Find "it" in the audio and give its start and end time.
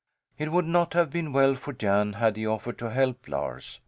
0.39-0.51